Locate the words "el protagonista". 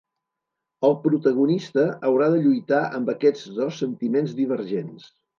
0.87-1.83